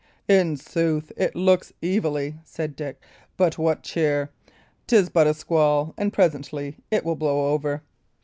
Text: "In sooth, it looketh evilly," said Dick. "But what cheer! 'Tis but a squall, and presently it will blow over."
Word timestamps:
"In 0.27 0.57
sooth, 0.57 1.11
it 1.15 1.35
looketh 1.35 1.73
evilly," 1.83 2.33
said 2.43 2.75
Dick. 2.75 2.99
"But 3.37 3.59
what 3.59 3.83
cheer! 3.83 4.31
'Tis 4.87 5.09
but 5.11 5.27
a 5.27 5.33
squall, 5.35 5.93
and 5.95 6.11
presently 6.11 6.77
it 6.89 7.05
will 7.05 7.13
blow 7.15 7.53
over." 7.53 7.83